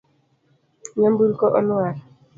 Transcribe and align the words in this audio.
Nyamburko 0.97 1.45
oluar. 1.59 1.95